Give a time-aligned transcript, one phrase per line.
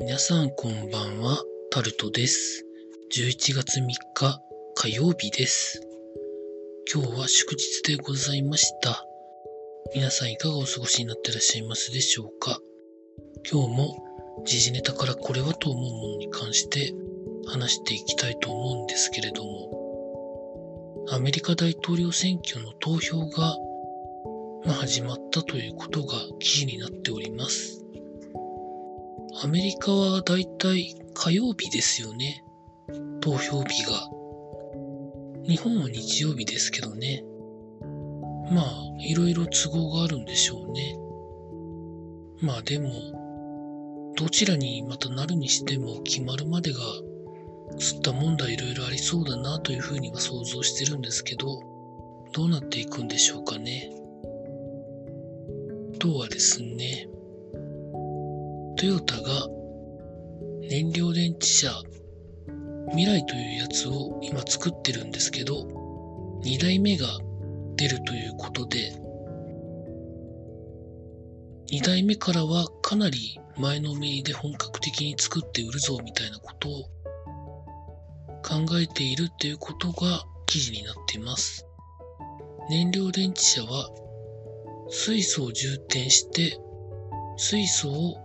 [0.00, 2.64] 皆さんこんばんは、タルトです。
[3.16, 4.40] 11月3日
[4.74, 5.86] 火曜日です。
[6.92, 9.06] 今日は祝日でございました。
[9.94, 12.58] 皆さんいかがお過ごしになってらっしゃいますでしょうか
[13.48, 13.96] 今日も
[14.44, 16.92] 時事ネタからこれはと思うものに関して
[17.46, 23.56] 話していきたいと思うんですけれども、アメリカ大統領選挙の投票が、
[24.66, 27.83] ま、始まったということが記事になっております。
[29.42, 32.44] アメリカはだいたい火曜日ですよね。
[33.20, 34.08] 投票日が。
[35.44, 37.24] 日本は日曜日ですけどね。
[38.52, 40.96] まあ、いろいろ都合があるんでしょうね。
[42.42, 42.90] まあでも、
[44.16, 46.78] どちらにまたなるにしても決まるまでが、
[47.78, 51.60] 吸った問題いろいろありそうだなというふうには想像してるんですけど、
[52.32, 53.90] どうなっていくんでしょうかね。
[55.96, 57.08] あとはですね、
[58.84, 59.48] トヨタが
[60.68, 61.70] 燃料電池車
[62.90, 65.62] 未来というやつを今作ってるんですけど、
[66.44, 67.06] 2代目が
[67.76, 68.92] 出るということで、
[71.72, 76.82] 2代目からはかなり前のめりで本格的に作って売るぞみたいなことを
[78.42, 81.66] 考えているっていうことが記事になっています。
[82.68, 83.88] 燃料電池車は
[84.90, 86.58] 水素を充填して
[87.38, 88.23] 水素を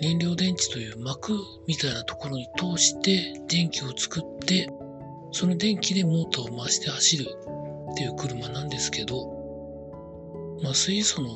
[0.00, 1.34] 燃料電池という膜
[1.66, 4.68] みたいなところに通して電気を作って、
[5.32, 7.26] その電気でモーターを回して走る
[7.92, 9.26] っていう車なんですけど、
[10.62, 11.28] まあ水素の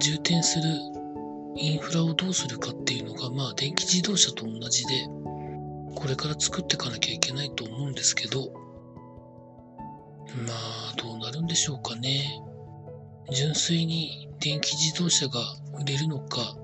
[0.00, 0.64] 充填する
[1.56, 5.06] インフラをどうするかっていうのが、まあ電気自動車と同じで、
[5.94, 8.52] これから作っていかなきゃいけないと思うんですけど、
[10.46, 12.42] まあどうなるんでしょうかね。
[13.30, 15.40] 純粋に電気自動車が
[15.80, 16.56] 売れるのか、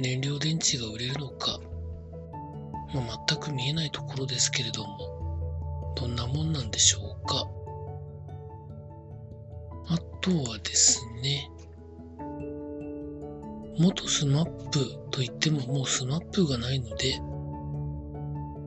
[0.00, 1.58] 燃料電池が売れるのか、
[2.94, 7.48] まあ、全く見えないところですけれども、どんなもんなんでしょうか。
[9.88, 11.50] あとはですね、
[13.78, 14.78] 元スマップ
[15.10, 17.20] と言ってももうスマップがないので、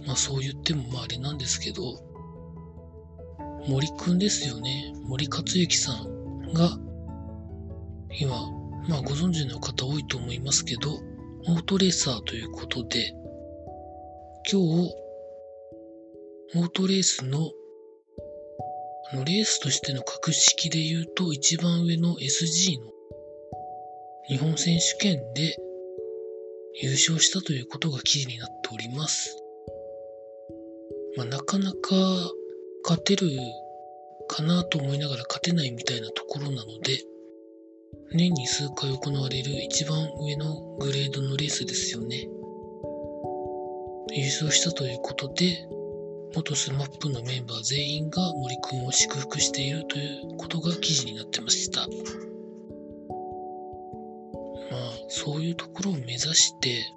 [0.05, 1.83] まあそう言ってもまああれなんですけど、
[3.67, 4.93] 森くんですよね。
[5.03, 6.77] 森且行さんが、
[8.19, 8.51] 今、
[8.87, 10.99] まあご存知の方多いと思いますけど、
[11.47, 13.13] オートレーサーということで、
[14.51, 14.93] 今日、
[16.55, 17.51] オートレースの、
[19.11, 22.91] あの、レースとしての格式で言うと、一番上の SG の
[24.27, 25.55] 日本選手権で
[26.81, 29.37] 優勝したということが記事になっております。
[31.15, 31.77] まあ、なかなか
[32.83, 33.29] 勝てる
[34.27, 36.99] かなと思いながら勝てないみたいなところなので、
[38.13, 42.27] 年に数回行われる一番上のグレードのレースですよね。
[44.11, 45.67] 優勝したということで、
[46.35, 51.81] 元スマップのメンバー全員が森くんを祝福しているということが記事になってました。
[51.81, 51.87] ま
[54.77, 56.93] あ、そういうところを目指して、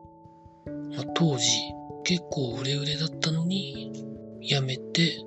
[0.67, 1.47] まあ、当時
[2.05, 4.05] 結構売れ売れだったのに、
[4.41, 5.19] やめて、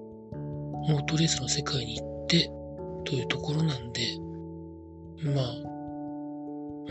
[0.88, 2.52] モートレースの世界に行って、
[3.06, 4.02] というところなんで、
[5.24, 5.46] まあ、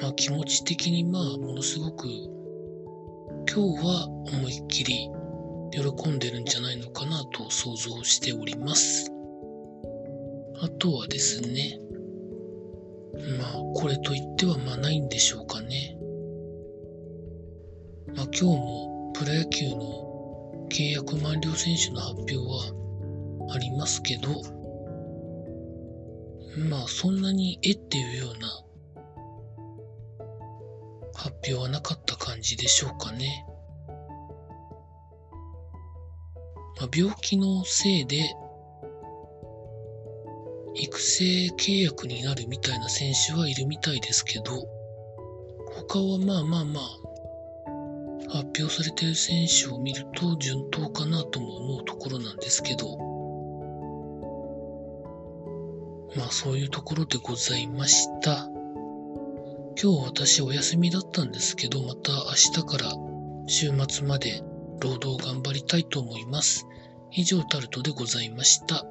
[0.00, 2.06] まあ気持ち的にまあものすごく
[3.52, 5.10] 今日は思いっきり
[5.72, 9.10] 喜んでるんじゃないのかなと想像しております。
[10.62, 11.80] あとはですね、
[13.38, 15.96] まあこれと言ってはまあないんでしょうかね。
[18.14, 24.28] まあ今日もプロ野球の契約満了選手の発表はありますけど、
[26.56, 28.48] まあそんなにえっていうような
[31.14, 33.46] 発表はなかった感じでしょうかね。
[36.80, 38.34] まあ、病気のせいで
[40.74, 41.24] 育成
[41.58, 44.66] 契約になるみたいな選手はいるみたいですけど、
[45.74, 47.00] 他はまあまあまあ
[48.32, 53.09] 発表されている選手を見ると順当かなとも思うところなんですけど、
[56.16, 58.48] まあそういうところでございました。
[59.82, 62.92] 今日私お休みだったんですけど、また明日から
[63.46, 64.42] 週末まで
[64.80, 66.66] 労働頑張りたいと思います。
[67.12, 68.84] 以上タルトでございました。